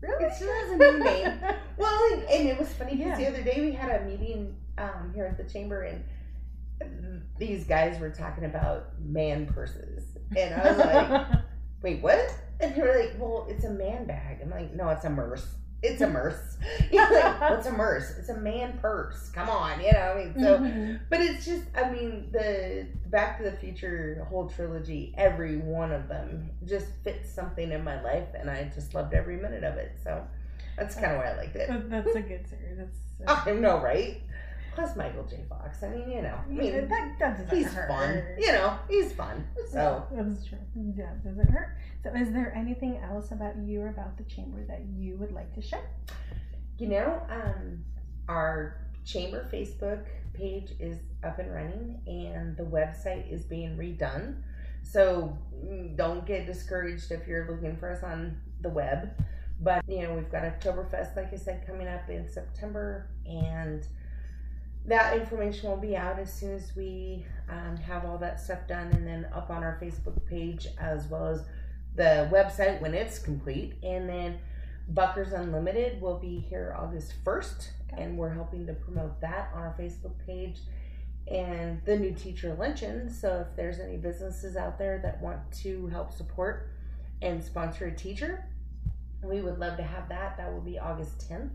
really? 0.00 0.24
It 0.24 0.34
still 0.34 0.52
has 0.52 0.70
a 0.72 0.76
new 0.76 1.04
name. 1.04 1.32
Well, 1.76 2.12
and, 2.12 2.22
and 2.24 2.48
it 2.48 2.58
was 2.58 2.68
funny 2.74 2.94
because 2.96 3.18
Yeah. 3.18 3.30
the 3.30 3.38
other 3.38 3.42
day 3.42 3.58
we 3.62 3.72
had 3.72 4.02
a 4.02 4.04
meeting 4.04 4.54
um, 4.76 5.12
here 5.14 5.24
at 5.24 5.38
the 5.38 5.50
chamber, 5.50 5.82
and 5.84 6.04
these 7.38 7.64
guys 7.64 7.98
were 7.98 8.10
talking 8.10 8.44
about 8.44 9.00
man 9.00 9.46
purses, 9.46 10.04
and 10.36 10.54
I 10.54 10.68
was 10.70 10.76
like, 10.78 11.26
"Wait, 11.82 12.02
what?" 12.02 12.34
And 12.60 12.74
they 12.74 12.82
were 12.82 12.94
like, 12.98 13.14
"Well, 13.18 13.46
it's 13.48 13.64
a 13.64 13.70
man 13.70 14.04
bag." 14.06 14.40
I'm 14.42 14.50
like, 14.50 14.74
"No, 14.74 14.90
it's 14.90 15.06
a 15.06 15.10
merce. 15.10 15.46
It's 15.82 16.00
a 16.02 16.08
merce." 16.08 16.56
He's 16.90 17.00
like, 17.00 17.40
"What's 17.40 17.66
a 17.66 17.72
merce? 17.72 18.10
It's 18.18 18.28
a 18.28 18.36
man 18.36 18.78
purse. 18.82 19.30
Come 19.30 19.48
on, 19.48 19.80
you 19.80 19.92
know." 19.92 19.98
I 19.98 20.14
mean, 20.24 20.34
so. 20.38 20.58
Mhm. 20.58 21.00
But 21.08 21.20
it's 21.20 21.44
just, 21.44 21.64
I 21.74 21.90
mean, 21.90 22.28
the 22.32 22.86
Back 23.06 23.38
to 23.38 23.44
the 23.44 23.56
Future 23.56 24.24
whole 24.28 24.48
trilogy, 24.48 25.14
every 25.16 25.56
one 25.56 25.90
of 25.92 26.06
them 26.08 26.50
just 26.66 26.86
fits 27.02 27.30
something 27.30 27.72
in 27.72 27.82
my 27.82 28.00
life, 28.02 28.28
and 28.38 28.50
I 28.50 28.70
just 28.74 28.94
loved 28.94 29.14
every 29.14 29.36
minute 29.36 29.64
of 29.64 29.76
it. 29.78 29.92
So 30.04 30.22
that's 30.76 30.94
kind 30.94 31.12
of 31.12 31.18
why 31.18 31.30
I 31.32 31.36
liked 31.36 31.56
it. 31.56 31.68
That's 31.90 32.14
a 32.14 32.20
good 32.20 32.46
series. 32.48 32.78
It's, 32.78 32.98
I 33.46 33.52
know, 33.52 33.80
right? 33.80 34.20
Plus 34.74 34.96
Michael 34.96 35.24
J. 35.24 35.44
Fox. 35.48 35.82
I 35.82 35.88
mean, 35.88 36.10
you 36.10 36.22
know, 36.22 36.38
I 36.48 36.52
yeah, 36.52 36.80
that, 36.80 36.88
that 36.88 37.18
doesn't 37.18 37.56
he's 37.56 37.72
hurt. 37.72 37.88
fun. 37.88 38.22
You 38.38 38.52
know, 38.52 38.78
he's 38.88 39.12
fun. 39.12 39.46
So 39.70 40.06
that's 40.12 40.46
true. 40.46 40.58
Yeah, 40.96 41.12
doesn't 41.24 41.50
hurt. 41.50 41.76
So, 42.02 42.10
is 42.14 42.32
there 42.32 42.54
anything 42.56 42.98
else 42.98 43.32
about 43.32 43.56
you 43.58 43.82
or 43.82 43.88
about 43.88 44.16
the 44.16 44.24
chamber 44.24 44.64
that 44.68 44.82
you 44.96 45.16
would 45.16 45.32
like 45.32 45.54
to 45.54 45.62
share? 45.62 45.88
you 46.80 46.88
know, 46.88 47.22
um, 47.28 47.84
our 48.26 48.76
chamber 49.04 49.46
Facebook 49.52 50.06
page 50.32 50.72
is 50.80 50.98
up 51.22 51.38
and 51.38 51.52
running, 51.52 52.00
and 52.06 52.56
the 52.56 52.62
website 52.62 53.30
is 53.30 53.44
being 53.44 53.76
redone. 53.76 54.36
So 54.82 55.38
mm, 55.54 55.94
don't 55.96 56.24
get 56.26 56.46
discouraged 56.46 57.12
if 57.12 57.28
you're 57.28 57.50
looking 57.50 57.76
for 57.76 57.90
us 57.92 58.02
on 58.02 58.40
the 58.62 58.70
web. 58.70 59.10
But 59.60 59.84
you 59.86 60.02
know, 60.02 60.14
we've 60.14 60.32
got 60.32 60.42
Oktoberfest, 60.42 61.16
like 61.16 61.34
I 61.34 61.36
said, 61.36 61.66
coming 61.66 61.86
up 61.86 62.08
in 62.08 62.26
September, 62.26 63.10
and 63.26 63.86
that 64.86 65.16
information 65.16 65.70
will 65.70 65.76
be 65.76 65.96
out 65.96 66.18
as 66.18 66.32
soon 66.32 66.54
as 66.54 66.74
we 66.74 67.24
um, 67.48 67.76
have 67.76 68.04
all 68.04 68.18
that 68.18 68.40
stuff 68.40 68.66
done, 68.66 68.88
and 68.88 69.06
then 69.06 69.26
up 69.34 69.50
on 69.50 69.62
our 69.62 69.78
Facebook 69.80 70.24
page 70.26 70.68
as 70.78 71.06
well 71.08 71.26
as 71.26 71.42
the 71.96 72.28
website 72.32 72.80
when 72.80 72.94
it's 72.94 73.18
complete. 73.18 73.74
And 73.82 74.08
then 74.08 74.38
Buckers 74.88 75.32
Unlimited 75.32 76.00
will 76.00 76.18
be 76.18 76.38
here 76.38 76.74
August 76.78 77.12
1st 77.24 77.68
Okay. 77.92 78.02
And 78.02 78.16
we're 78.16 78.32
helping 78.32 78.66
to 78.66 78.72
promote 78.72 79.20
that 79.20 79.50
on 79.54 79.62
our 79.62 79.74
Facebook 79.78 80.14
page 80.26 80.58
and 81.28 81.80
the 81.84 81.96
new 81.96 82.12
teacher 82.12 82.54
luncheon. 82.58 83.10
So 83.10 83.46
if 83.48 83.56
there's 83.56 83.78
any 83.78 83.96
businesses 83.96 84.56
out 84.56 84.78
there 84.78 84.98
that 85.02 85.20
want 85.20 85.40
to 85.62 85.86
help 85.88 86.12
support 86.12 86.70
and 87.22 87.42
sponsor 87.42 87.86
a 87.86 87.94
teacher, 87.94 88.44
we 89.22 89.40
would 89.40 89.58
love 89.58 89.76
to 89.76 89.82
have 89.82 90.08
that. 90.08 90.36
That 90.36 90.52
will 90.52 90.60
be 90.60 90.78
August 90.78 91.28
10th. 91.30 91.50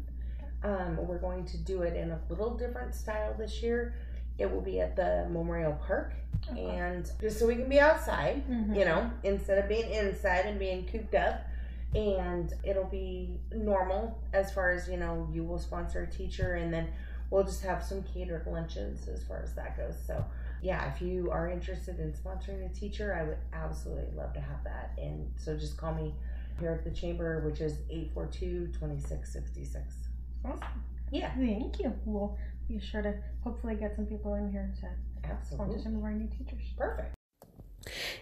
Um, 0.63 0.97
we're 1.07 1.19
going 1.19 1.45
to 1.45 1.57
do 1.57 1.83
it 1.83 1.95
in 1.95 2.12
a 2.12 2.19
little 2.29 2.55
different 2.57 2.95
style 2.95 3.35
this 3.38 3.62
year. 3.62 3.95
It 4.38 4.51
will 4.51 4.62
be 4.62 4.79
at 4.79 4.95
the 4.95 5.27
Memorial 5.29 5.74
Park, 5.88 6.13
okay. 6.51 6.65
and 6.65 7.09
just 7.21 7.39
so 7.39 7.47
we 7.47 7.55
can 7.55 7.69
be 7.69 7.79
outside, 7.79 8.43
mm-hmm. 8.50 8.74
you 8.74 8.83
know, 8.83 9.09
instead 9.24 9.59
of 9.59 9.69
being 9.69 9.89
inside 9.91 10.45
and 10.45 10.59
being 10.59 10.85
cooped 10.85 11.15
up. 11.15 11.45
And 11.93 12.51
it'll 12.63 12.83
be 12.83 13.39
normal 13.53 14.19
as 14.33 14.51
far 14.51 14.71
as 14.71 14.89
you 14.89 14.97
know. 14.97 15.29
You 15.31 15.43
will 15.45 15.59
sponsor 15.59 16.01
a 16.01 16.07
teacher, 16.07 16.55
and 16.55 16.74
then 16.74 16.89
we'll 17.29 17.43
just 17.43 17.63
have 17.63 17.83
some 17.83 18.03
catered 18.03 18.45
luncheons 18.47 19.07
as 19.07 19.24
far 19.24 19.41
as 19.41 19.53
that 19.53 19.77
goes. 19.77 19.95
So, 20.05 20.24
yeah, 20.62 20.91
if 20.93 21.01
you 21.01 21.29
are 21.31 21.50
interested 21.50 22.00
in 22.00 22.12
sponsoring 22.12 22.69
a 22.69 22.74
teacher, 22.74 23.13
I 23.13 23.24
would 23.24 23.38
absolutely 23.53 24.15
love 24.15 24.33
to 24.33 24.41
have 24.41 24.63
that. 24.63 24.91
And 24.97 25.31
so 25.38 25.55
just 25.55 25.77
call 25.77 25.93
me 25.93 26.13
here 26.59 26.71
at 26.71 26.83
the 26.83 26.91
chamber, 26.91 27.41
which 27.45 27.62
is 27.62 27.77
842 27.89 28.67
2666. 28.74 30.04
Awesome. 30.46 30.84
Yeah. 31.12 31.32
Thank 31.36 31.80
you. 31.80 31.94
We'll 32.06 32.38
be 32.68 32.80
sure 32.80 33.02
to 33.02 33.16
hopefully 33.44 33.75
get 33.75 33.96
some 33.96 34.06
people 34.06 34.36
in 34.36 34.52
here 34.52 34.74
to 34.82 35.30
Absolutely. 35.30 35.66
sponsor 35.66 35.84
some 35.84 35.96
of 35.98 36.04
our 36.04 36.12
new 36.12 36.28
teachers. 36.28 36.62
Perfect. 36.78 37.16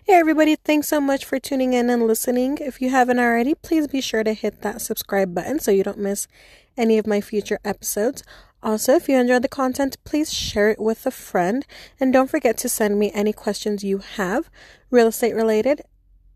Hey, 0.04 0.16
everybody, 0.16 0.58
thanks 0.58 0.90
so 0.90 1.00
much 1.00 1.24
for 1.24 1.40
tuning 1.40 1.74
in 1.74 1.90
and 1.90 2.06
listening. 2.06 2.58
If 2.60 2.82
you 2.82 2.90
haven't 2.90 3.20
already, 3.20 3.56
please 3.56 3.88
be 3.88 4.02
sure 4.02 4.24
to 4.24 4.34
hit 4.34 4.62
that 4.62 4.82
subscribe 4.82 5.34
button 5.34 5.60
so 5.60 5.72
you 5.72 5.84
don't 5.84 6.00
miss 6.00 6.28
any 6.76 6.98
of 6.98 7.08
my 7.08 7.22
future 7.22 7.60
episodes. 7.64 8.24
Also, 8.62 8.96
if 8.96 9.08
you 9.08 9.18
enjoyed 9.18 9.42
the 9.42 9.48
content, 9.48 9.98
please 10.04 10.34
share 10.34 10.70
it 10.70 10.80
with 10.80 11.06
a 11.06 11.12
friend. 11.12 11.66
And 12.00 12.12
don't 12.12 12.30
forget 12.30 12.58
to 12.58 12.70
send 12.70 13.00
me 13.00 13.12
any 13.14 13.32
questions 13.32 13.84
you 13.84 14.00
have, 14.00 14.50
real 14.90 15.08
estate 15.08 15.36
related, 15.36 15.82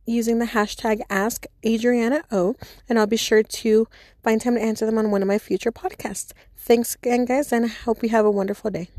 using 0.08 0.40
the 0.40 0.46
hashtag 0.46 1.02
AskAdrianaO, 1.08 2.56
and 2.90 2.98
I'll 2.98 3.08
be 3.08 3.18
sure 3.18 3.44
to 3.44 3.88
find 4.24 4.42
time 4.42 4.56
to 4.56 4.62
answer 4.62 4.86
them 4.86 4.98
on 4.98 5.12
one 5.12 5.22
of 5.22 5.28
my 5.28 5.38
future 5.38 5.72
podcasts. 5.72 6.32
Thanks 6.56 6.96
again, 6.96 7.26
guys, 7.26 7.52
and 7.52 7.66
I 7.66 7.70
hope 7.70 8.02
you 8.02 8.10
have 8.10 8.26
a 8.26 8.32
wonderful 8.32 8.72
day. 8.72 8.90